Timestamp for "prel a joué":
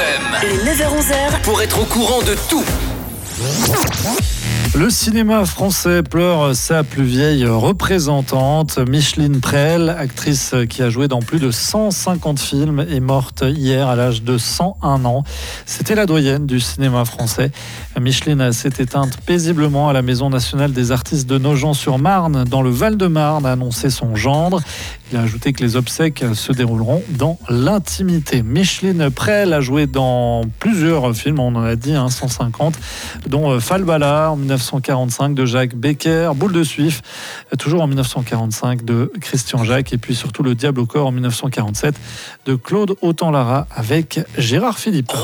29.10-29.86